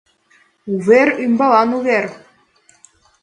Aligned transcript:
Увер 0.73 1.07
ӱмбалан 1.23 1.69
увер 1.77 2.05